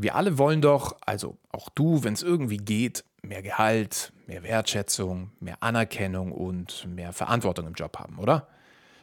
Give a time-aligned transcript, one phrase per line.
[0.00, 5.32] Wir alle wollen doch, also auch du, wenn es irgendwie geht, mehr Gehalt, mehr Wertschätzung,
[5.40, 8.46] mehr Anerkennung und mehr Verantwortung im Job haben, oder?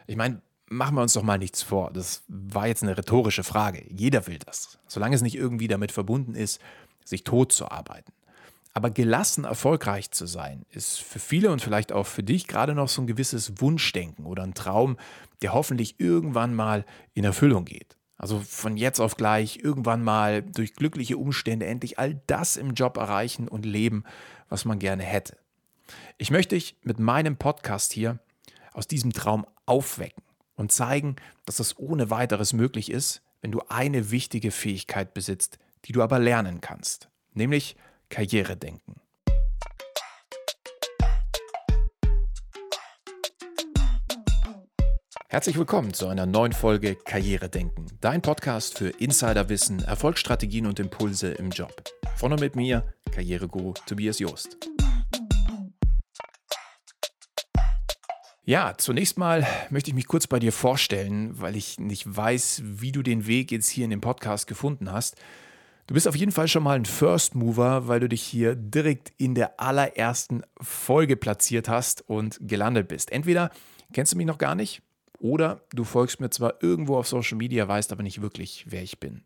[0.08, 1.92] Ich meine, machen wir uns doch mal nichts vor.
[1.92, 3.84] Das war jetzt eine rhetorische Frage.
[3.90, 6.62] Jeder will das, solange es nicht irgendwie damit verbunden ist,
[7.04, 8.14] sich tot zu arbeiten.
[8.74, 12.88] Aber gelassen erfolgreich zu sein, ist für viele und vielleicht auch für dich gerade noch
[12.88, 14.96] so ein gewisses Wunschdenken oder ein Traum,
[15.42, 17.98] der hoffentlich irgendwann mal in Erfüllung geht.
[18.18, 22.98] Also von jetzt auf gleich irgendwann mal durch glückliche Umstände endlich all das im Job
[22.98, 24.04] erreichen und leben,
[24.48, 25.38] was man gerne hätte.
[26.18, 28.20] Ich möchte dich mit meinem Podcast hier
[28.74, 30.24] aus diesem Traum aufwecken
[30.56, 35.92] und zeigen, dass das ohne weiteres möglich ist, wenn du eine wichtige Fähigkeit besitzt, die
[35.92, 37.76] du aber lernen kannst, nämlich
[38.10, 38.96] Karrieredenken.
[45.36, 51.32] Herzlich willkommen zu einer neuen Folge Karriere denken, dein Podcast für Insiderwissen, Erfolgsstrategien und Impulse
[51.32, 51.74] im Job.
[52.16, 54.58] Von und mit mir, Karriereguru Tobias Joost.
[58.46, 62.94] Ja, zunächst mal möchte ich mich kurz bei dir vorstellen, weil ich nicht weiß, wie
[62.94, 65.18] du den Weg jetzt hier in dem Podcast gefunden hast.
[65.88, 69.12] Du bist auf jeden Fall schon mal ein First Mover, weil du dich hier direkt
[69.18, 73.12] in der allerersten Folge platziert hast und gelandet bist.
[73.12, 73.52] Entweder
[73.92, 74.82] kennst du mich noch gar nicht
[75.26, 79.00] oder du folgst mir zwar irgendwo auf Social Media, weißt aber nicht wirklich, wer ich
[79.00, 79.24] bin.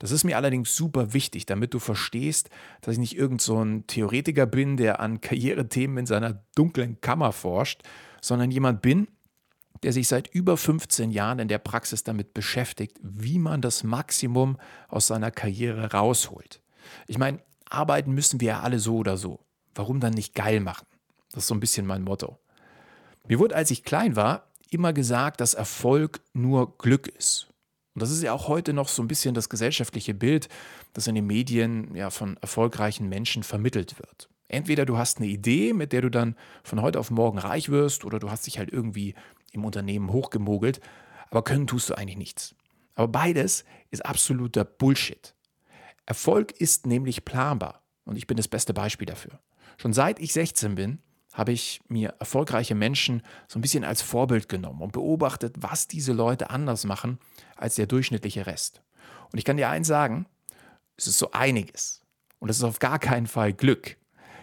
[0.00, 2.50] Das ist mir allerdings super wichtig, damit du verstehst,
[2.80, 7.30] dass ich nicht irgend so ein Theoretiker bin, der an Karrierethemen in seiner dunklen Kammer
[7.30, 7.82] forscht,
[8.20, 9.06] sondern jemand bin,
[9.84, 14.58] der sich seit über 15 Jahren in der Praxis damit beschäftigt, wie man das Maximum
[14.88, 16.60] aus seiner Karriere rausholt.
[17.06, 19.46] Ich meine, arbeiten müssen wir ja alle so oder so.
[19.76, 20.86] Warum dann nicht geil machen?
[21.30, 22.40] Das ist so ein bisschen mein Motto.
[23.28, 27.48] Mir wurde, als ich klein war, immer gesagt, dass Erfolg nur Glück ist.
[27.94, 30.48] Und das ist ja auch heute noch so ein bisschen das gesellschaftliche Bild,
[30.92, 34.28] das in den Medien ja von erfolgreichen Menschen vermittelt wird.
[34.48, 38.04] Entweder du hast eine Idee, mit der du dann von heute auf morgen reich wirst,
[38.04, 39.14] oder du hast dich halt irgendwie
[39.52, 40.80] im Unternehmen hochgemogelt,
[41.30, 42.54] aber können tust du eigentlich nichts.
[42.94, 45.34] Aber beides ist absoluter Bullshit.
[46.06, 49.38] Erfolg ist nämlich planbar und ich bin das beste Beispiel dafür.
[49.78, 50.98] Schon seit ich 16 bin,
[51.32, 56.12] habe ich mir erfolgreiche Menschen so ein bisschen als Vorbild genommen und beobachtet, was diese
[56.12, 57.18] Leute anders machen
[57.56, 58.82] als der durchschnittliche Rest.
[59.32, 60.26] Und ich kann dir eins sagen,
[60.96, 62.02] es ist so einiges.
[62.40, 63.96] Und es ist auf gar keinen Fall Glück.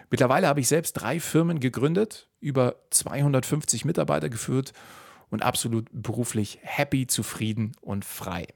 [0.09, 4.71] Mittlerweile habe ich selbst drei Firmen gegründet, über 250 Mitarbeiter geführt
[5.29, 8.47] und absolut beruflich happy, zufrieden und frei.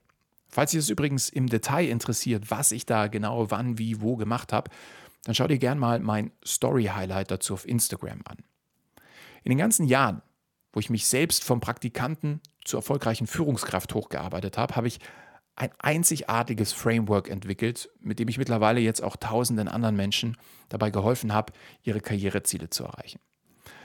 [0.47, 4.53] Falls Sie es übrigens im Detail interessiert, was ich da genau wann, wie, wo gemacht
[4.53, 4.69] habe,
[5.23, 8.37] dann schau dir gern mal mein Story-Highlight dazu auf Instagram an.
[9.43, 10.21] In den ganzen Jahren,
[10.73, 14.99] wo ich mich selbst vom Praktikanten zur erfolgreichen Führungskraft hochgearbeitet habe, habe ich
[15.55, 20.37] ein einzigartiges Framework entwickelt, mit dem ich mittlerweile jetzt auch tausenden anderen Menschen
[20.69, 21.53] dabei geholfen habe,
[21.83, 23.19] ihre Karriereziele zu erreichen.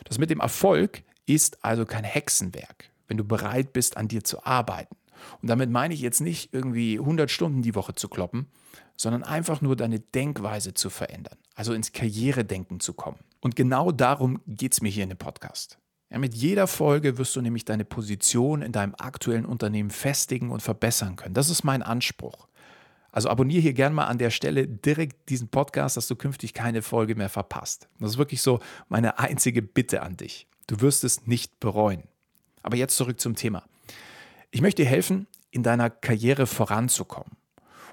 [0.05, 4.45] Das mit dem Erfolg ist also kein Hexenwerk, wenn du bereit bist, an dir zu
[4.45, 4.97] arbeiten.
[5.43, 8.49] Und damit meine ich jetzt nicht irgendwie 100 Stunden die Woche zu kloppen,
[8.97, 13.19] sondern einfach nur deine Denkweise zu verändern, also ins Karrieredenken zu kommen.
[13.41, 15.79] Und genau darum geht es mir hier in dem Podcast.
[16.11, 20.63] Ja, mit jeder Folge wirst du nämlich deine Position in deinem aktuellen Unternehmen festigen und
[20.63, 21.35] verbessern können.
[21.35, 22.47] Das ist mein Anspruch.
[23.11, 26.83] Also abonniere hier gerne mal an der Stelle direkt diesen Podcast, dass du künftig keine
[26.83, 27.89] Folge mehr verpasst.
[27.99, 30.47] Das ist wirklich so meine einzige Bitte an dich.
[30.67, 32.03] Du wirst es nicht bereuen.
[32.63, 33.65] Aber jetzt zurück zum Thema.
[34.51, 37.37] Ich möchte dir helfen, in deiner Karriere voranzukommen.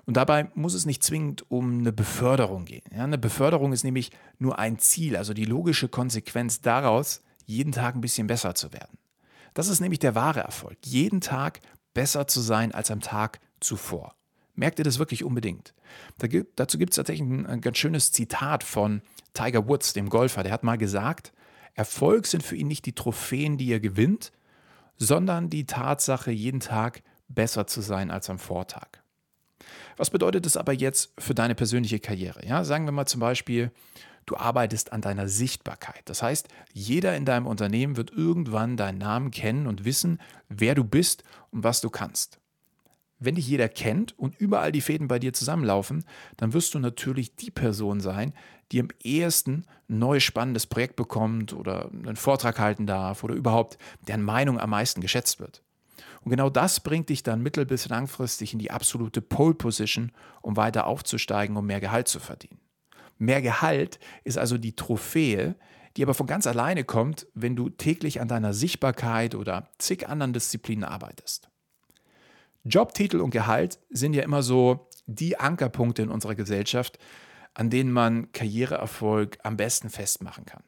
[0.05, 2.83] Und dabei muss es nicht zwingend um eine Beförderung gehen.
[2.91, 7.95] Ja, eine Beförderung ist nämlich nur ein Ziel, also die logische Konsequenz daraus, jeden Tag
[7.95, 8.97] ein bisschen besser zu werden.
[9.53, 11.61] Das ist nämlich der wahre Erfolg, jeden Tag
[11.93, 14.15] besser zu sein als am Tag zuvor.
[14.55, 15.73] Merkt ihr das wirklich unbedingt?
[16.17, 19.01] Da gibt, dazu gibt es tatsächlich ein, ein ganz schönes Zitat von
[19.33, 20.43] Tiger Woods, dem Golfer.
[20.43, 21.33] Der hat mal gesagt,
[21.75, 24.31] Erfolg sind für ihn nicht die Trophäen, die er gewinnt,
[24.97, 28.87] sondern die Tatsache, jeden Tag besser zu sein als am Vortag.
[29.97, 32.45] Was bedeutet das aber jetzt für deine persönliche Karriere?
[32.45, 33.71] Ja, sagen wir mal zum Beispiel,
[34.25, 36.01] du arbeitest an deiner Sichtbarkeit.
[36.05, 40.19] Das heißt, jeder in deinem Unternehmen wird irgendwann deinen Namen kennen und wissen,
[40.49, 42.39] wer du bist und was du kannst.
[43.23, 46.03] Wenn dich jeder kennt und überall die Fäden bei dir zusammenlaufen,
[46.35, 48.33] dann wirst du natürlich die Person sein,
[48.71, 53.77] die am ehesten ein neues spannendes Projekt bekommt oder einen Vortrag halten darf oder überhaupt
[54.07, 55.63] deren Meinung am meisten geschätzt wird.
[56.25, 60.11] Und genau das bringt dich dann mittel- bis langfristig in die absolute Pole Position,
[60.41, 62.59] um weiter aufzusteigen, um mehr Gehalt zu verdienen.
[63.19, 65.55] Mehr Gehalt ist also die Trophäe,
[65.95, 70.33] die aber von ganz alleine kommt, wenn du täglich an deiner Sichtbarkeit oder zig anderen
[70.33, 71.52] Disziplinen arbeitest.
[72.63, 76.97] Jobtitel und Gehalt sind ja immer so die Ankerpunkte in unserer Gesellschaft,
[77.53, 80.63] an denen man Karriereerfolg am besten festmachen kann.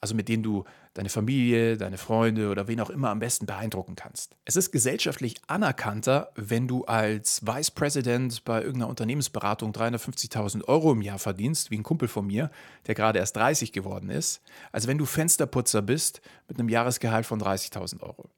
[0.00, 0.64] Also mit denen du
[0.94, 4.36] deine Familie, deine Freunde oder wen auch immer am besten beeindrucken kannst.
[4.44, 11.02] Es ist gesellschaftlich anerkannter, wenn du als Vice President bei irgendeiner Unternehmensberatung 350.000 Euro im
[11.02, 12.50] Jahr verdienst, wie ein Kumpel von mir,
[12.86, 14.40] der gerade erst 30 geworden ist,
[14.70, 18.30] als wenn du Fensterputzer bist mit einem Jahresgehalt von 30.000 Euro.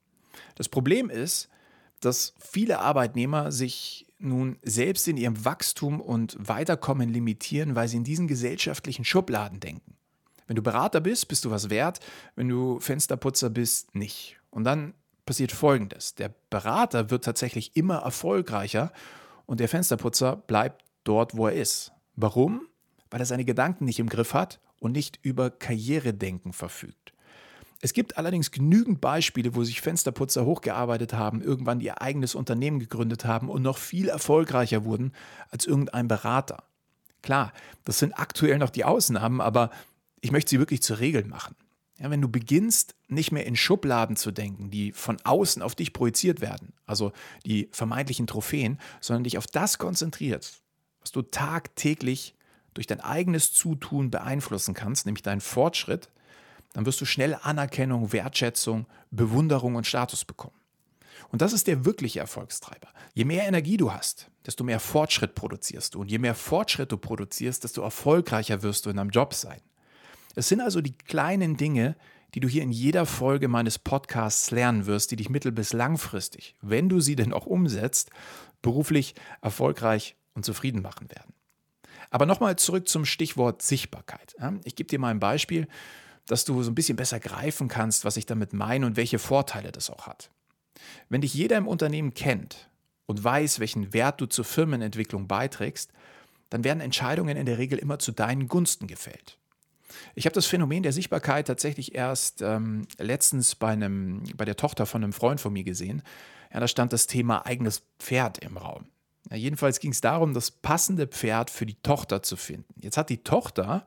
[0.55, 1.51] Das Problem ist,
[2.01, 8.05] dass viele Arbeitnehmer sich nun selbst in ihrem Wachstum und Weiterkommen limitieren, weil sie in
[8.05, 9.97] diesen gesellschaftlichen Schubladen denken.
[10.47, 12.01] Wenn du Berater bist, bist du was wert,
[12.35, 14.37] wenn du Fensterputzer bist, nicht.
[14.51, 14.95] Und dann
[15.25, 16.17] passiert Folgendes.
[16.17, 18.93] Der Berater wird tatsächlich immer erfolgreicher
[19.47, 21.93] und der Fensterputzer bleibt dort, wo er ist.
[22.17, 22.67] Warum?
[23.11, 27.13] Weil er seine Gedanken nicht im Griff hat und nicht über Karrieredenken verfügt.
[27.83, 33.25] Es gibt allerdings genügend Beispiele, wo sich Fensterputzer hochgearbeitet haben, irgendwann ihr eigenes Unternehmen gegründet
[33.25, 35.13] haben und noch viel erfolgreicher wurden
[35.51, 36.63] als irgendein Berater.
[37.23, 37.53] Klar,
[37.85, 39.71] das sind aktuell noch die Ausnahmen, aber
[40.21, 41.57] ich möchte sie wirklich zur Regel machen.
[41.99, 45.93] Ja, wenn du beginnst, nicht mehr in Schubladen zu denken, die von außen auf dich
[45.93, 47.13] projiziert werden, also
[47.45, 50.61] die vermeintlichen Trophäen, sondern dich auf das konzentrierst,
[51.01, 52.35] was du tagtäglich
[52.73, 56.09] durch dein eigenes Zutun beeinflussen kannst, nämlich deinen Fortschritt,
[56.73, 60.55] dann wirst du schnell Anerkennung, Wertschätzung, Bewunderung und Status bekommen.
[61.31, 62.89] Und das ist der wirkliche Erfolgstreiber.
[63.15, 66.01] Je mehr Energie du hast, desto mehr Fortschritt produzierst du.
[66.01, 69.61] Und je mehr Fortschritt du produzierst, desto erfolgreicher wirst du in deinem Job sein.
[70.35, 71.97] Es sind also die kleinen Dinge,
[72.35, 76.55] die du hier in jeder Folge meines Podcasts lernen wirst, die dich mittel- bis langfristig,
[76.61, 78.11] wenn du sie denn auch umsetzt,
[78.63, 81.35] beruflich erfolgreich und zufrieden machen werden.
[82.11, 84.37] Aber nochmal zurück zum Stichwort Sichtbarkeit.
[84.65, 85.67] Ich gebe dir mal ein Beispiel
[86.31, 89.73] dass du so ein bisschen besser greifen kannst, was ich damit meine und welche Vorteile
[89.73, 90.31] das auch hat.
[91.09, 92.71] Wenn dich jeder im Unternehmen kennt
[93.07, 95.93] und weiß, welchen Wert du zur Firmenentwicklung beiträgst,
[96.49, 99.39] dann werden Entscheidungen in der Regel immer zu deinen Gunsten gefällt.
[100.15, 104.87] Ich habe das Phänomen der Sichtbarkeit tatsächlich erst ähm, letztens bei, einem, bei der Tochter
[104.87, 106.03] von einem Freund von mir gesehen.
[106.53, 108.87] Ja, da stand das Thema eigenes Pferd im Raum.
[109.31, 112.75] Ja, jedenfalls ging es darum, das passende Pferd für die Tochter zu finden.
[112.81, 113.87] Jetzt hat die Tochter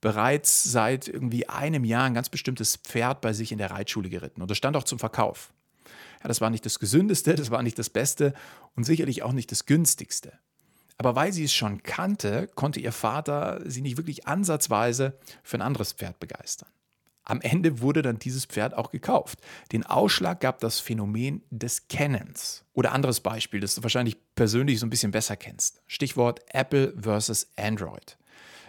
[0.00, 4.42] bereits seit irgendwie einem Jahr ein ganz bestimmtes Pferd bei sich in der Reitschule geritten
[4.42, 5.52] und das stand auch zum Verkauf.
[6.22, 8.34] Ja, das war nicht das gesündeste, das war nicht das beste
[8.76, 10.32] und sicherlich auch nicht das günstigste.
[10.98, 15.62] Aber weil sie es schon kannte, konnte ihr Vater sie nicht wirklich ansatzweise für ein
[15.62, 16.68] anderes Pferd begeistern.
[17.22, 19.38] Am Ende wurde dann dieses Pferd auch gekauft.
[19.70, 22.64] Den Ausschlag gab das Phänomen des Kennens.
[22.72, 25.82] Oder anderes Beispiel, das du wahrscheinlich persönlich so ein bisschen besser kennst.
[25.86, 28.16] Stichwort Apple versus Android.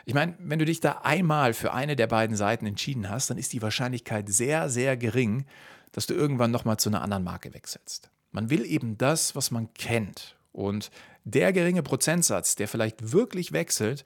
[0.10, 3.38] Ich meine, wenn du dich da einmal für eine der beiden Seiten entschieden hast, dann
[3.38, 5.46] ist die Wahrscheinlichkeit sehr, sehr gering,
[5.92, 8.10] dass du irgendwann nochmal zu einer anderen Marke wechselst.
[8.32, 10.36] Man will eben das, was man kennt.
[10.52, 10.90] Und
[11.26, 14.04] der geringe Prozentsatz, der vielleicht wirklich wechselt,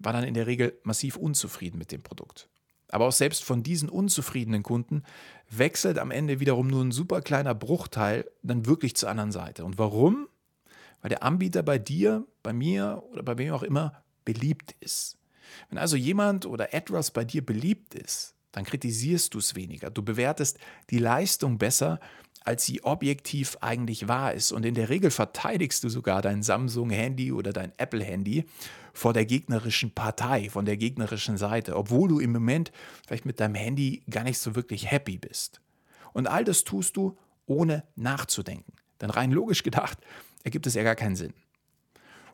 [0.00, 2.48] war dann in der Regel massiv unzufrieden mit dem Produkt.
[2.88, 5.04] Aber auch selbst von diesen unzufriedenen Kunden
[5.50, 9.64] wechselt am Ende wiederum nur ein super kleiner Bruchteil dann wirklich zur anderen Seite.
[9.64, 10.26] Und warum?
[11.00, 15.16] Weil der Anbieter bei dir, bei mir oder bei wem auch immer beliebt ist.
[15.68, 19.90] Wenn also jemand oder etwas bei dir beliebt ist, dann kritisierst du es weniger.
[19.90, 20.58] Du bewertest
[20.90, 21.98] die Leistung besser,
[22.44, 24.52] als sie objektiv eigentlich wahr ist.
[24.52, 28.44] Und in der Regel verteidigst du sogar dein Samsung-Handy oder dein Apple-Handy
[28.92, 32.70] vor der gegnerischen Partei, von der gegnerischen Seite, obwohl du im Moment
[33.06, 35.60] vielleicht mit deinem Handy gar nicht so wirklich happy bist.
[36.12, 38.72] Und all das tust du, ohne nachzudenken.
[39.00, 39.98] Denn rein logisch gedacht
[40.44, 41.34] ergibt es ja gar keinen Sinn.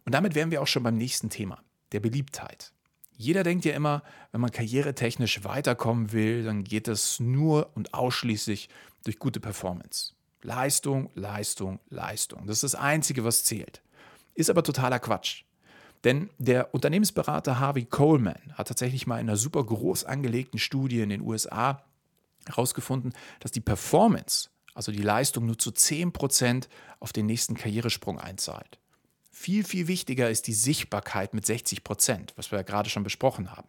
[0.04, 2.73] Und damit wären wir auch schon beim nächsten Thema, der Beliebtheit.
[3.20, 8.70] Jeder denkt ja immer, wenn man karrieretechnisch weiterkommen will, dann geht es nur und ausschließlich
[9.04, 10.14] durch gute Performance.
[10.40, 12.46] Leistung, Leistung, Leistung.
[12.46, 13.82] Das ist das Einzige, was zählt.
[14.32, 15.42] Ist aber totaler Quatsch.
[16.02, 21.10] Denn der Unternehmensberater Harvey Coleman hat tatsächlich mal in einer super groß angelegten Studie in
[21.10, 21.84] den USA
[22.46, 26.68] herausgefunden, dass die Performance, also die Leistung, nur zu 10%
[27.00, 28.79] auf den nächsten Karrieresprung einzahlt.
[29.40, 33.50] Viel, viel wichtiger ist die Sichtbarkeit mit 60 Prozent, was wir ja gerade schon besprochen
[33.50, 33.68] haben.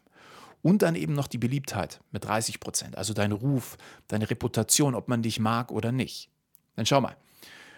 [0.62, 3.78] Und dann eben noch die Beliebtheit mit 30 Prozent, also dein Ruf,
[4.10, 6.30] deine Reputation, ob man dich mag oder nicht.
[6.76, 7.16] Dann schau mal,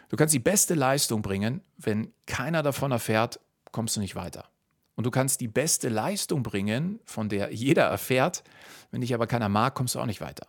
[0.09, 3.39] du kannst die beste Leistung bringen, wenn keiner davon erfährt,
[3.71, 4.49] kommst du nicht weiter.
[4.95, 8.43] Und du kannst die beste Leistung bringen, von der jeder erfährt,
[8.89, 10.47] wenn dich aber keiner mag, kommst du auch nicht weiter.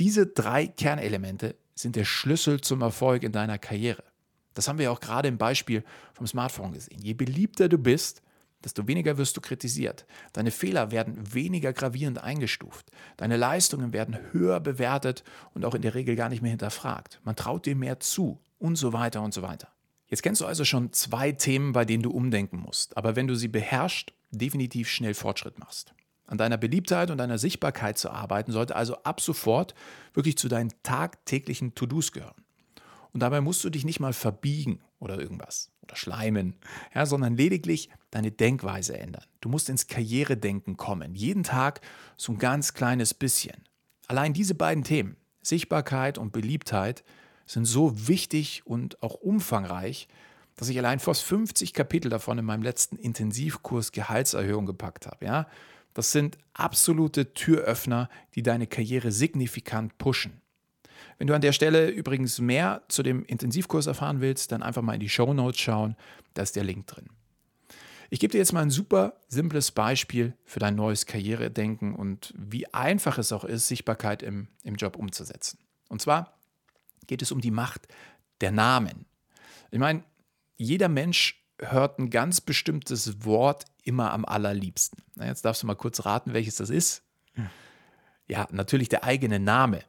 [0.00, 4.02] Diese drei Kernelemente sind der Schlüssel zum Erfolg in deiner Karriere.
[4.54, 7.00] Das haben wir ja auch gerade im Beispiel vom Smartphone gesehen.
[7.00, 8.22] Je beliebter du bist,
[8.64, 10.06] desto weniger wirst du kritisiert.
[10.32, 12.90] Deine Fehler werden weniger gravierend eingestuft.
[13.16, 17.20] Deine Leistungen werden höher bewertet und auch in der Regel gar nicht mehr hinterfragt.
[17.24, 19.68] Man traut dir mehr zu und so weiter und so weiter.
[20.08, 23.34] Jetzt kennst du also schon zwei Themen, bei denen du umdenken musst, aber wenn du
[23.34, 25.94] sie beherrschst, definitiv schnell Fortschritt machst.
[26.26, 29.74] An deiner Beliebtheit und deiner Sichtbarkeit zu arbeiten, sollte also ab sofort
[30.14, 32.42] wirklich zu deinen tagtäglichen To-Dos gehören.
[33.12, 36.56] Und dabei musst du dich nicht mal verbiegen oder irgendwas oder schleimen,
[36.94, 39.24] ja, sondern lediglich deine Denkweise ändern.
[39.40, 41.14] Du musst ins Karrieredenken kommen.
[41.14, 41.80] Jeden Tag
[42.16, 43.64] so ein ganz kleines bisschen.
[44.06, 47.04] Allein diese beiden Themen, Sichtbarkeit und Beliebtheit,
[47.46, 50.08] sind so wichtig und auch umfangreich,
[50.56, 55.24] dass ich allein fast 50 Kapitel davon in meinem letzten Intensivkurs Gehaltserhöhung gepackt habe.
[55.24, 55.48] Ja?
[55.94, 60.41] Das sind absolute Türöffner, die deine Karriere signifikant pushen.
[61.18, 64.94] Wenn du an der Stelle übrigens mehr zu dem Intensivkurs erfahren willst, dann einfach mal
[64.94, 65.96] in die Show Notes schauen,
[66.34, 67.08] da ist der Link drin.
[68.10, 72.72] Ich gebe dir jetzt mal ein super simples Beispiel für dein neues Karrieredenken und wie
[72.74, 75.58] einfach es auch ist, Sichtbarkeit im, im Job umzusetzen.
[75.88, 76.38] Und zwar
[77.06, 77.88] geht es um die Macht
[78.42, 79.06] der Namen.
[79.70, 80.04] Ich meine,
[80.58, 85.02] jeder Mensch hört ein ganz bestimmtes Wort immer am allerliebsten.
[85.14, 87.02] Na, jetzt darfst du mal kurz raten, welches das ist.
[88.28, 89.84] Ja, natürlich der eigene Name.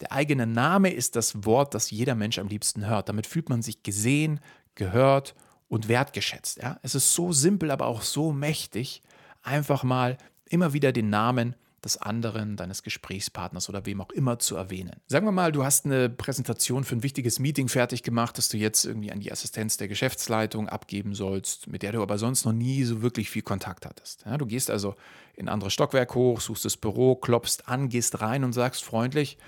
[0.00, 3.08] Der eigene Name ist das Wort, das jeder Mensch am liebsten hört.
[3.08, 4.40] Damit fühlt man sich gesehen,
[4.74, 5.34] gehört
[5.68, 6.58] und wertgeschätzt.
[6.58, 6.78] Ja?
[6.82, 9.02] Es ist so simpel, aber auch so mächtig,
[9.42, 14.56] einfach mal immer wieder den Namen des anderen, deines Gesprächspartners oder wem auch immer zu
[14.56, 14.96] erwähnen.
[15.06, 18.56] Sagen wir mal, du hast eine Präsentation für ein wichtiges Meeting fertig gemacht, das du
[18.56, 22.52] jetzt irgendwie an die Assistenz der Geschäftsleitung abgeben sollst, mit der du aber sonst noch
[22.52, 24.24] nie so wirklich viel Kontakt hattest.
[24.26, 24.96] Ja, du gehst also
[25.34, 29.38] in ein anderes Stockwerk hoch, suchst das Büro, klopfst an, gehst rein und sagst freundlich,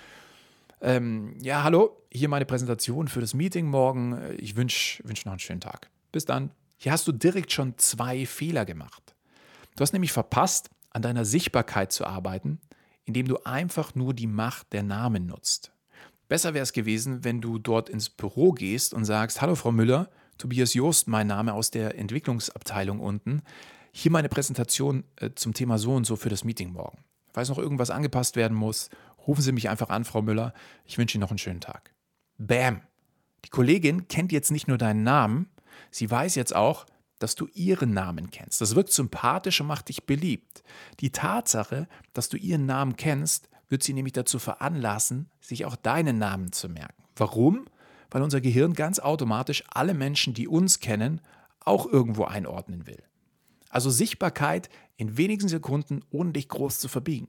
[0.80, 4.18] ähm, ja, hallo, hier meine Präsentation für das Meeting morgen.
[4.38, 5.90] Ich wünsche wünsch noch einen schönen Tag.
[6.12, 6.50] Bis dann.
[6.76, 9.14] Hier hast du direkt schon zwei Fehler gemacht.
[9.76, 12.60] Du hast nämlich verpasst, an deiner Sichtbarkeit zu arbeiten,
[13.04, 15.72] indem du einfach nur die Macht der Namen nutzt.
[16.28, 20.10] Besser wäre es gewesen, wenn du dort ins Büro gehst und sagst, hallo Frau Müller,
[20.36, 23.42] Tobias Joost, mein Name aus der Entwicklungsabteilung unten.
[23.92, 26.98] Hier meine Präsentation äh, zum Thema so und so für das Meeting morgen.
[27.32, 28.90] Falls noch irgendwas angepasst werden muss,
[29.28, 30.52] rufen Sie mich einfach an, Frau Müller.
[30.84, 31.94] Ich wünsche Ihnen noch einen schönen Tag.
[32.38, 32.80] Bam!
[33.44, 35.48] Die Kollegin kennt jetzt nicht nur deinen Namen,
[35.90, 36.86] sie weiß jetzt auch,
[37.18, 38.60] dass du ihren Namen kennst.
[38.60, 40.62] Das wirkt sympathisch und macht dich beliebt.
[41.00, 46.18] Die Tatsache, dass du ihren Namen kennst, wird sie nämlich dazu veranlassen, sich auch deinen
[46.18, 47.04] Namen zu merken.
[47.16, 47.66] Warum?
[48.10, 51.20] Weil unser Gehirn ganz automatisch alle Menschen, die uns kennen,
[51.60, 53.02] auch irgendwo einordnen will.
[53.68, 57.28] Also Sichtbarkeit in wenigen Sekunden, ohne dich groß zu verbiegen.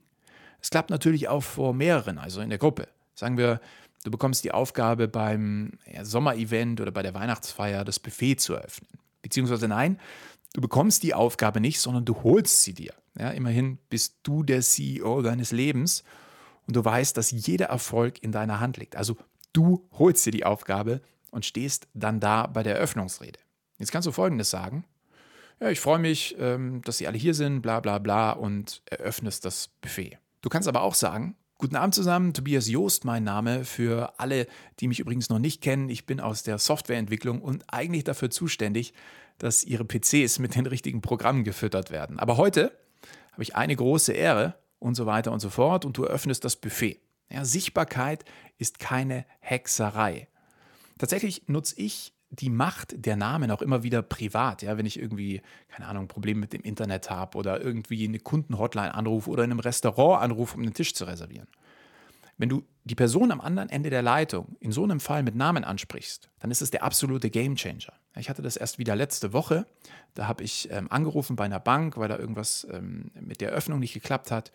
[0.62, 2.88] Es klappt natürlich auch vor mehreren, also in der Gruppe.
[3.14, 3.60] Sagen wir,
[4.04, 8.88] du bekommst die Aufgabe beim ja, Sommerevent oder bei der Weihnachtsfeier das Buffet zu eröffnen.
[9.22, 9.98] Beziehungsweise nein,
[10.54, 12.94] du bekommst die Aufgabe nicht, sondern du holst sie dir.
[13.18, 16.04] Ja, immerhin bist du der CEO deines Lebens
[16.66, 18.96] und du weißt, dass jeder Erfolg in deiner Hand liegt.
[18.96, 19.16] Also
[19.52, 21.00] du holst dir die Aufgabe
[21.30, 23.38] und stehst dann da bei der Eröffnungsrede.
[23.78, 24.84] Jetzt kannst du Folgendes sagen.
[25.60, 29.44] Ja, ich freue mich, ähm, dass Sie alle hier sind, bla bla bla und eröffnest
[29.44, 30.18] das Buffet.
[30.42, 33.66] Du kannst aber auch sagen, Guten Abend zusammen, Tobias Joost, mein Name.
[33.66, 34.46] Für alle,
[34.80, 38.94] die mich übrigens noch nicht kennen, ich bin aus der Softwareentwicklung und eigentlich dafür zuständig,
[39.36, 42.18] dass Ihre PCs mit den richtigen Programmen gefüttert werden.
[42.18, 42.72] Aber heute
[43.32, 46.56] habe ich eine große Ehre und so weiter und so fort und du öffnest das
[46.56, 46.98] Buffet.
[47.28, 48.24] Ja, Sichtbarkeit
[48.56, 50.28] ist keine Hexerei.
[50.96, 54.62] Tatsächlich nutze ich die Macht der Namen auch immer wieder privat.
[54.62, 58.20] Ja, wenn ich irgendwie, keine Ahnung, ein Problem mit dem Internet habe oder irgendwie eine
[58.20, 61.48] Kundenhotline anrufe oder in einem Restaurant anrufe, um einen Tisch zu reservieren.
[62.38, 65.62] Wenn du die Person am anderen Ende der Leitung in so einem Fall mit Namen
[65.62, 67.92] ansprichst, dann ist es der absolute Gamechanger.
[68.16, 69.66] Ich hatte das erst wieder letzte Woche.
[70.14, 73.78] Da habe ich ähm, angerufen bei einer Bank, weil da irgendwas ähm, mit der Öffnung
[73.78, 74.52] nicht geklappt hat.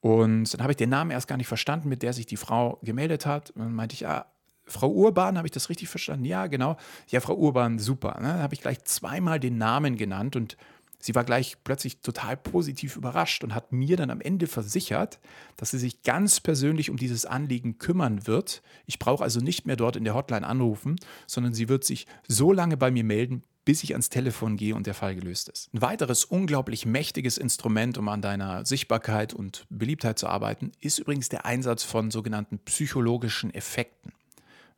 [0.00, 2.78] Und dann habe ich den Namen erst gar nicht verstanden, mit der sich die Frau
[2.82, 3.50] gemeldet hat.
[3.50, 4.26] Und dann meinte ich, ja,
[4.68, 6.24] Frau Urban, habe ich das richtig verstanden?
[6.24, 6.76] Ja, genau.
[7.08, 8.18] Ja, Frau Urban, super.
[8.20, 8.34] Ne?
[8.34, 10.56] Habe ich gleich zweimal den Namen genannt und
[11.00, 15.18] sie war gleich plötzlich total positiv überrascht und hat mir dann am Ende versichert,
[15.56, 18.62] dass sie sich ganz persönlich um dieses Anliegen kümmern wird.
[18.86, 20.96] Ich brauche also nicht mehr dort in der Hotline anrufen,
[21.26, 24.86] sondern sie wird sich so lange bei mir melden, bis ich ans Telefon gehe und
[24.86, 25.68] der Fall gelöst ist.
[25.74, 31.28] Ein weiteres unglaublich mächtiges Instrument, um an deiner Sichtbarkeit und Beliebtheit zu arbeiten, ist übrigens
[31.28, 34.12] der Einsatz von sogenannten psychologischen Effekten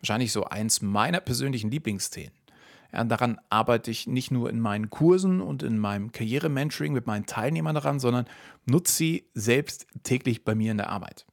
[0.01, 2.33] wahrscheinlich so eins meiner persönlichen Lieblingsthemen.
[2.93, 7.27] Ja, daran arbeite ich nicht nur in meinen Kursen und in meinem Karriere-Mentoring mit meinen
[7.27, 8.27] Teilnehmern daran, sondern
[8.67, 11.25] nutze sie selbst täglich bei mir in der Arbeit.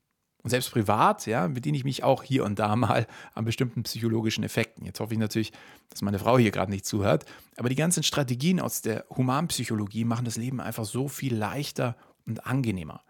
[0.44, 4.44] Und selbst privat, ja, bediene ich mich auch hier und da mal an bestimmten psychologischen
[4.44, 4.86] Effekten.
[4.86, 5.52] Jetzt hoffe ich natürlich,
[5.90, 7.26] dass meine Frau hier gerade nicht zuhört.
[7.58, 12.46] Aber die ganzen Strategien aus der Humanpsychologie machen das Leben einfach so viel leichter und
[12.46, 13.02] angenehmer.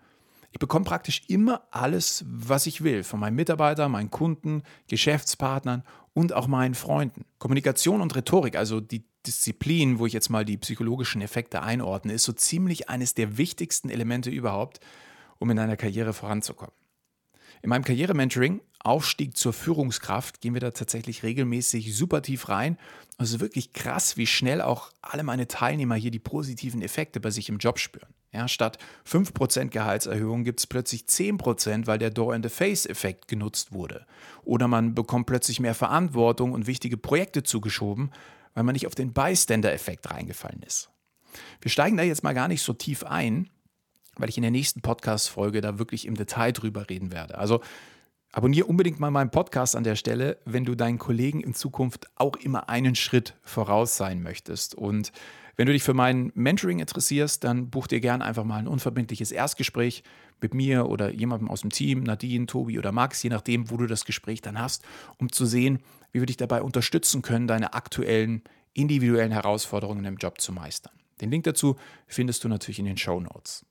[0.51, 6.33] Ich bekomme praktisch immer alles, was ich will, von meinen Mitarbeitern, meinen Kunden, Geschäftspartnern und
[6.33, 7.25] auch meinen Freunden.
[7.37, 12.23] Kommunikation und Rhetorik, also die Disziplin, wo ich jetzt mal die psychologischen Effekte einordne, ist
[12.23, 14.79] so ziemlich eines der wichtigsten Elemente überhaupt,
[15.37, 16.73] um in einer Karriere voranzukommen.
[17.61, 22.77] In meinem Karrierementoring Aufstieg zur Führungskraft gehen wir da tatsächlich regelmäßig super tief rein.
[23.17, 27.49] Also wirklich krass, wie schnell auch alle meine Teilnehmer hier die positiven Effekte bei sich
[27.49, 28.13] im Job spüren.
[28.31, 28.77] Ja, statt
[29.09, 34.05] 5% Gehaltserhöhung gibt es plötzlich 10%, weil der Door-in-the-Face-Effekt genutzt wurde.
[34.43, 38.11] Oder man bekommt plötzlich mehr Verantwortung und wichtige Projekte zugeschoben,
[38.53, 40.89] weil man nicht auf den Bystander-Effekt reingefallen ist.
[41.61, 43.49] Wir steigen da jetzt mal gar nicht so tief ein,
[44.17, 47.37] weil ich in der nächsten Podcast-Folge da wirklich im Detail drüber reden werde.
[47.37, 47.61] Also
[48.37, 52.35] abonniere unbedingt mal meinen Podcast an der Stelle, wenn du deinen Kollegen in Zukunft auch
[52.35, 54.75] immer einen Schritt voraus sein möchtest.
[54.75, 55.11] Und
[55.55, 59.31] wenn du dich für mein Mentoring interessierst, dann buch dir gerne einfach mal ein unverbindliches
[59.31, 60.03] Erstgespräch
[60.39, 63.87] mit mir oder jemandem aus dem Team, Nadine, Tobi oder Max, je nachdem, wo du
[63.87, 64.83] das Gespräch dann hast,
[65.17, 65.79] um zu sehen,
[66.11, 68.43] wie wir dich dabei unterstützen können, deine aktuellen
[68.75, 70.93] individuellen Herausforderungen im Job zu meistern.
[71.21, 71.75] Den Link dazu
[72.05, 73.65] findest du natürlich in den Show Notes.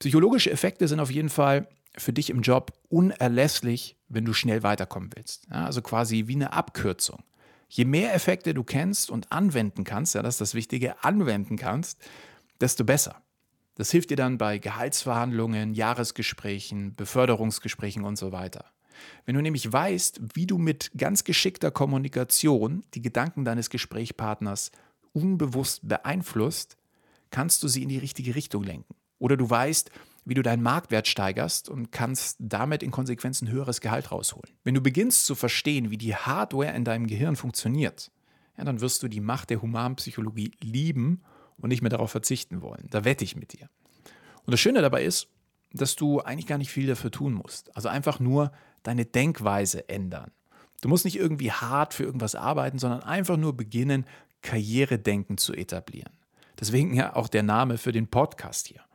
[0.00, 1.66] Psychologische Effekte sind auf jeden Fall
[1.98, 5.46] für dich im Job unerlässlich, wenn du schnell weiterkommen willst.
[5.50, 7.22] Ja, also quasi wie eine Abkürzung.
[7.68, 11.98] Je mehr Effekte du kennst und anwenden kannst, ja, das ist das Wichtige, anwenden kannst,
[12.60, 13.22] desto besser.
[13.74, 18.64] Das hilft dir dann bei Gehaltsverhandlungen, Jahresgesprächen, Beförderungsgesprächen und so weiter.
[19.26, 24.70] Wenn du nämlich weißt, wie du mit ganz geschickter Kommunikation die Gedanken deines Gesprächspartners
[25.12, 26.76] unbewusst beeinflusst,
[27.30, 28.94] kannst du sie in die richtige Richtung lenken.
[29.18, 29.90] Oder du weißt,
[30.26, 34.50] wie du deinen Marktwert steigerst und kannst damit in Konsequenz ein höheres Gehalt rausholen.
[34.64, 38.10] Wenn du beginnst zu verstehen, wie die Hardware in deinem Gehirn funktioniert,
[38.58, 41.22] ja, dann wirst du die Macht der Humanpsychologie lieben
[41.58, 42.88] und nicht mehr darauf verzichten wollen.
[42.90, 43.70] Da wette ich mit dir.
[44.44, 45.28] Und das Schöne dabei ist,
[45.72, 47.74] dass du eigentlich gar nicht viel dafür tun musst.
[47.76, 48.52] Also einfach nur
[48.82, 50.32] deine Denkweise ändern.
[50.80, 54.06] Du musst nicht irgendwie hart für irgendwas arbeiten, sondern einfach nur beginnen,
[54.42, 56.12] Karrieredenken zu etablieren.
[56.58, 58.85] Deswegen ja auch der Name für den Podcast hier.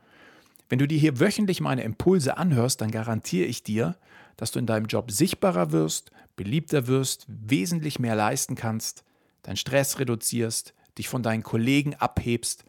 [0.68, 3.96] Wenn du dir hier wöchentlich meine Impulse anhörst, dann garantiere ich dir,
[4.36, 9.04] dass du in deinem Job sichtbarer wirst, beliebter wirst, wesentlich mehr leisten kannst,
[9.42, 12.64] deinen Stress reduzierst, dich von deinen Kollegen abhebst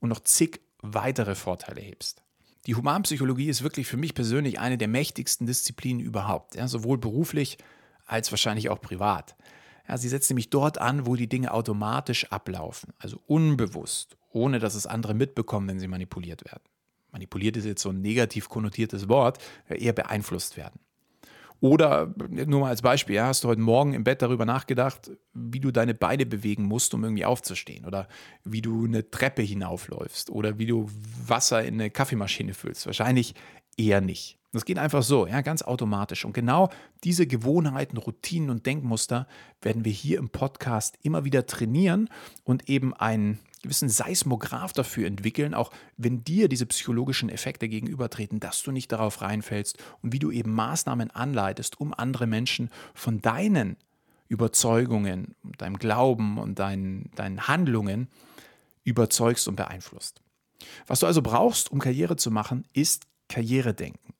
[0.00, 2.22] und noch zig weitere Vorteile hebst.
[2.66, 7.58] Die Humanpsychologie ist wirklich für mich persönlich eine der mächtigsten Disziplinen überhaupt, ja, sowohl beruflich
[8.06, 9.36] als wahrscheinlich auch privat.
[9.88, 14.74] Ja, sie setzt nämlich dort an, wo die Dinge automatisch ablaufen, also unbewusst, ohne dass
[14.74, 16.62] es andere mitbekommen, wenn sie manipuliert werden
[17.18, 20.80] manipuliert ist jetzt so ein negativ konnotiertes Wort, eher beeinflusst werden.
[21.60, 25.58] Oder nur mal als Beispiel, ja, hast du heute Morgen im Bett darüber nachgedacht, wie
[25.58, 27.84] du deine Beine bewegen musst, um irgendwie aufzustehen?
[27.84, 28.06] Oder
[28.44, 30.30] wie du eine Treppe hinaufläufst?
[30.30, 30.88] Oder wie du
[31.26, 32.86] Wasser in eine Kaffeemaschine füllst?
[32.86, 33.34] Wahrscheinlich
[33.76, 34.38] eher nicht.
[34.52, 36.24] Das geht einfach so, ja, ganz automatisch.
[36.24, 36.70] Und genau
[37.02, 39.26] diese Gewohnheiten, Routinen und Denkmuster
[39.60, 42.08] werden wir hier im Podcast immer wieder trainieren
[42.44, 48.62] und eben einen gewissen Seismograph dafür entwickeln, auch wenn dir diese psychologischen Effekte gegenübertreten, dass
[48.62, 53.76] du nicht darauf reinfällst und wie du eben Maßnahmen anleitest, um andere Menschen von deinen
[54.28, 58.08] Überzeugungen, deinem Glauben und deinen, deinen Handlungen
[58.84, 60.20] überzeugst und beeinflusst.
[60.86, 64.14] Was du also brauchst, um Karriere zu machen, ist Karrieredenken.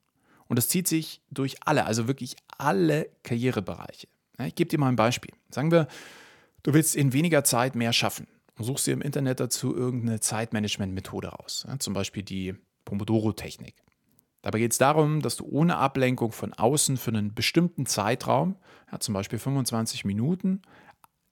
[0.47, 4.07] Und das zieht sich durch alle, also wirklich alle Karrierebereiche.
[4.39, 5.33] Ich gebe dir mal ein Beispiel.
[5.51, 5.87] Sagen wir,
[6.63, 8.27] du willst in weniger Zeit mehr schaffen
[8.63, 11.65] suchst dir im Internet dazu irgendeine Zeitmanagement-Methode raus.
[11.67, 13.75] Ja, zum Beispiel die Pomodoro-Technik.
[14.41, 18.55] Dabei geht es darum, dass du ohne Ablenkung von außen für einen bestimmten Zeitraum,
[18.91, 20.61] ja, zum Beispiel 25 Minuten,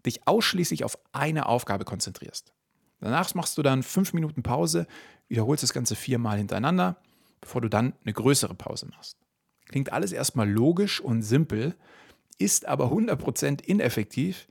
[0.05, 2.53] dich ausschließlich auf eine Aufgabe konzentrierst.
[2.99, 4.87] Danach machst du dann fünf Minuten Pause,
[5.27, 6.97] wiederholst das Ganze viermal hintereinander,
[7.41, 9.17] bevor du dann eine größere Pause machst.
[9.67, 11.75] Klingt alles erstmal logisch und simpel,
[12.39, 14.47] ist aber 100% ineffektiv,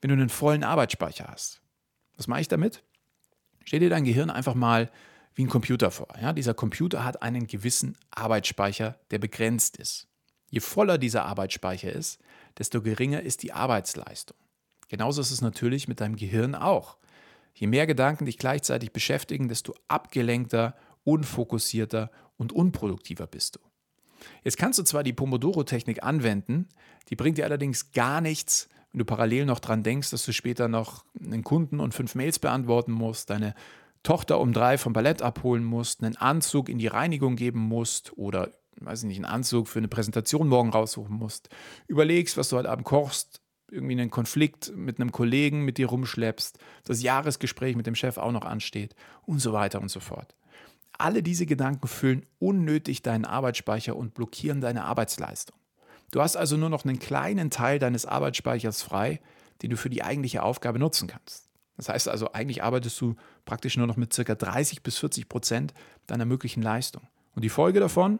[0.00, 1.62] wenn du einen vollen Arbeitsspeicher hast.
[2.16, 2.82] Was mache ich damit?
[3.64, 4.90] Stell dir dein Gehirn einfach mal
[5.34, 6.08] wie ein Computer vor.
[6.20, 6.32] Ja?
[6.32, 10.08] Dieser Computer hat einen gewissen Arbeitsspeicher, der begrenzt ist.
[10.50, 12.20] Je voller dieser Arbeitsspeicher ist,
[12.58, 14.36] desto geringer ist die Arbeitsleistung.
[14.88, 16.96] Genauso ist es natürlich mit deinem Gehirn auch.
[17.54, 23.60] Je mehr Gedanken dich gleichzeitig beschäftigen, desto abgelenkter, unfokussierter und unproduktiver bist du.
[24.44, 26.68] Jetzt kannst du zwar die Pomodoro-Technik anwenden,
[27.08, 30.68] die bringt dir allerdings gar nichts, wenn du parallel noch dran denkst, dass du später
[30.68, 33.54] noch einen Kunden und fünf Mails beantworten musst, deine
[34.02, 38.54] Tochter um drei vom Ballett abholen musst, einen Anzug in die Reinigung geben musst oder,
[38.80, 41.50] weiß ich nicht, einen Anzug für eine Präsentation morgen raussuchen musst,
[41.88, 46.58] überlegst, was du heute Abend kochst, irgendwie einen Konflikt mit einem Kollegen mit dir rumschleppst,
[46.84, 48.94] das Jahresgespräch mit dem Chef auch noch ansteht
[49.26, 50.34] und so weiter und so fort.
[50.96, 55.58] Alle diese Gedanken füllen unnötig deinen Arbeitsspeicher und blockieren deine Arbeitsleistung.
[56.10, 59.20] Du hast also nur noch einen kleinen Teil deines Arbeitsspeichers frei,
[59.62, 61.48] den du für die eigentliche Aufgabe nutzen kannst.
[61.76, 64.34] Das heißt also, eigentlich arbeitest du praktisch nur noch mit ca.
[64.34, 65.74] 30 bis 40 Prozent
[66.06, 67.02] deiner möglichen Leistung.
[67.34, 68.18] Und die Folge davon?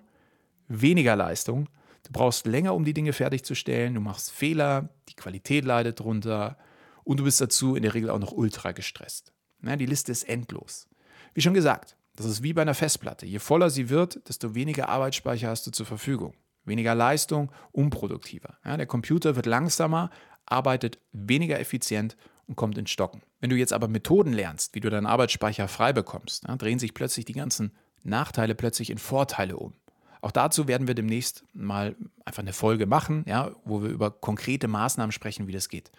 [0.68, 1.68] Weniger Leistung.
[2.02, 3.94] Du brauchst länger, um die Dinge fertigzustellen.
[3.94, 6.58] Du machst Fehler, die Qualität leidet drunter
[7.04, 9.32] und du bist dazu in der Regel auch noch ultra gestresst.
[9.62, 10.88] Ja, die Liste ist endlos.
[11.34, 13.26] Wie schon gesagt, das ist wie bei einer Festplatte.
[13.26, 16.34] Je voller sie wird, desto weniger Arbeitsspeicher hast du zur Verfügung.
[16.66, 18.58] Weniger Leistung, unproduktiver.
[18.64, 20.10] Ja, der Computer wird langsamer,
[20.44, 23.22] arbeitet weniger effizient und kommt in Stocken.
[23.40, 26.94] Wenn du jetzt aber Methoden lernst, wie du deinen Arbeitsspeicher frei bekommst, ja, drehen sich
[26.94, 29.74] plötzlich die ganzen Nachteile plötzlich in Vorteile um.
[30.20, 34.66] Auch dazu werden wir demnächst mal einfach eine Folge machen, ja, wo wir über konkrete
[34.66, 35.92] Maßnahmen sprechen, wie das geht.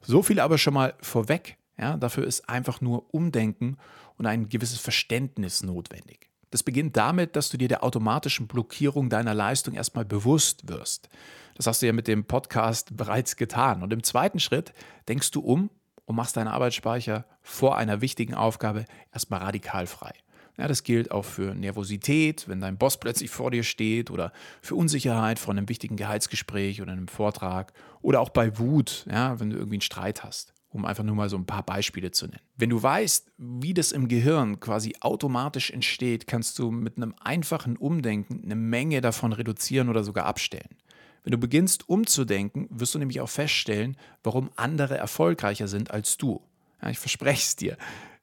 [0.00, 1.58] So viel aber schon mal vorweg.
[1.76, 3.78] Ja, dafür ist einfach nur Umdenken
[4.16, 6.30] und ein gewisses Verständnis notwendig.
[6.54, 11.08] Das beginnt damit, dass du dir der automatischen Blockierung deiner Leistung erstmal bewusst wirst.
[11.56, 13.82] Das hast du ja mit dem Podcast bereits getan.
[13.82, 14.72] Und im zweiten Schritt
[15.08, 15.68] denkst du um
[16.04, 20.12] und machst deinen Arbeitsspeicher vor einer wichtigen Aufgabe erstmal radikal frei.
[20.56, 24.76] Ja, das gilt auch für Nervosität, wenn dein Boss plötzlich vor dir steht oder für
[24.76, 29.56] Unsicherheit vor einem wichtigen Gehaltsgespräch oder einem Vortrag oder auch bei Wut, ja, wenn du
[29.56, 32.42] irgendwie einen Streit hast um einfach nur mal so ein paar Beispiele zu nennen.
[32.56, 37.76] Wenn du weißt, wie das im Gehirn quasi automatisch entsteht, kannst du mit einem einfachen
[37.76, 40.76] Umdenken eine Menge davon reduzieren oder sogar abstellen.
[41.22, 46.42] Wenn du beginnst umzudenken, wirst du nämlich auch feststellen, warum andere erfolgreicher sind als du.
[46.82, 47.76] Ja, ich verspreche es dir.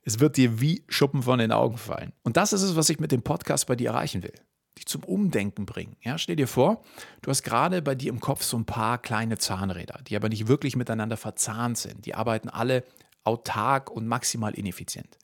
[0.04, 2.12] Es wird dir wie Schuppen von den Augen fallen.
[2.24, 4.34] Und das ist es, was ich mit dem Podcast bei dir erreichen will
[4.82, 5.96] dich zum Umdenken bringen.
[6.02, 6.82] Ja, stell dir vor,
[7.22, 10.48] du hast gerade bei dir im Kopf so ein paar kleine Zahnräder, die aber nicht
[10.48, 12.06] wirklich miteinander verzahnt sind.
[12.06, 12.84] Die arbeiten alle
[13.24, 15.17] autark und maximal ineffizient.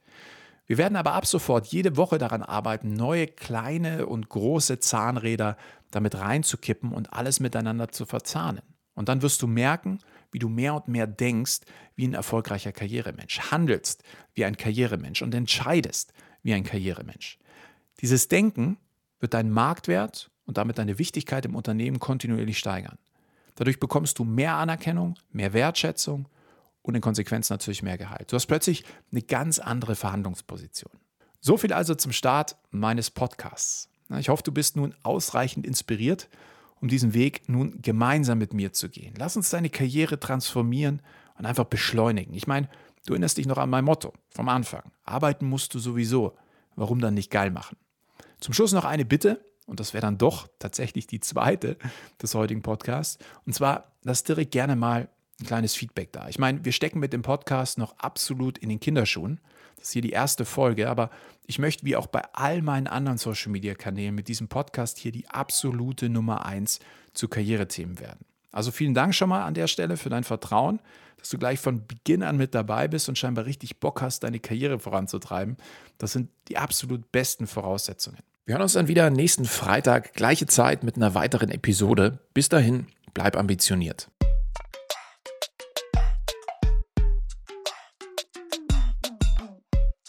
[0.67, 5.57] Wir werden aber ab sofort jede Woche daran arbeiten, neue kleine und große Zahnräder
[5.91, 8.61] damit reinzukippen und alles miteinander zu verzahnen.
[8.93, 9.99] Und dann wirst du merken,
[10.31, 11.61] wie du mehr und mehr denkst
[11.95, 17.39] wie ein erfolgreicher Karrieremensch, handelst wie ein Karrieremensch und entscheidest wie ein Karrieremensch.
[18.01, 18.77] Dieses Denken
[19.19, 22.97] wird dein Marktwert und damit deine Wichtigkeit im Unternehmen kontinuierlich steigern.
[23.55, 26.27] Dadurch bekommst du mehr Anerkennung, mehr Wertschätzung
[26.83, 28.31] und in Konsequenz natürlich mehr Gehalt.
[28.31, 30.91] Du hast plötzlich eine ganz andere Verhandlungsposition.
[31.39, 33.89] So viel also zum Start meines Podcasts.
[34.19, 36.29] Ich hoffe, du bist nun ausreichend inspiriert,
[36.79, 39.13] um diesen Weg nun gemeinsam mit mir zu gehen.
[39.17, 41.01] Lass uns deine Karriere transformieren
[41.37, 42.33] und einfach beschleunigen.
[42.33, 42.69] Ich meine,
[43.05, 44.83] du erinnerst dich noch an mein Motto vom Anfang.
[45.03, 46.37] Arbeiten musst du sowieso.
[46.75, 47.75] Warum dann nicht geil machen?
[48.39, 51.77] Zum Schluss noch eine Bitte, und das wäre dann doch tatsächlich die zweite
[52.21, 53.17] des heutigen Podcasts.
[53.45, 56.29] Und zwar, lass direkt gerne mal ein kleines Feedback da.
[56.29, 59.39] Ich meine, wir stecken mit dem Podcast noch absolut in den Kinderschuhen.
[59.75, 61.11] Das ist hier die erste Folge, aber
[61.45, 65.11] ich möchte wie auch bei all meinen anderen Social Media Kanälen mit diesem Podcast hier
[65.11, 66.79] die absolute Nummer eins
[67.13, 68.25] zu Karrierethemen werden.
[68.57, 70.79] Also vielen Dank schon mal an der Stelle für dein Vertrauen,
[71.17, 74.39] dass du gleich von Beginn an mit dabei bist und scheinbar richtig Bock hast, deine
[74.39, 75.57] Karriere voranzutreiben.
[75.99, 78.17] Das sind die absolut besten Voraussetzungen.
[78.47, 82.17] Wir hören uns dann wieder nächsten Freitag, gleiche Zeit mit einer weiteren Episode.
[82.33, 84.09] Bis dahin, bleib ambitioniert.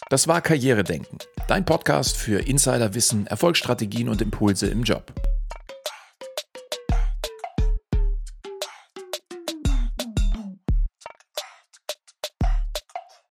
[0.09, 5.13] Das war Karrieredenken, dein Podcast für Insiderwissen, Erfolgsstrategien und Impulse im Job.